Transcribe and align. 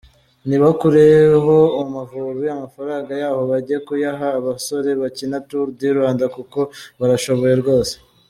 Nibakureho 0.47 1.57
Amavubi, 1.81 2.45
amafaranga 2.55 3.11
yaho 3.21 3.41
bajye 3.51 3.75
bayaha 3.87 4.27
abasore 4.39 4.89
bakina 5.01 5.37
Tour 5.47 5.67
du 5.77 5.87
Rwanda 5.97 6.25
kuko 6.35 6.59
barashoboye 6.99 7.55
rwose. 7.63 7.93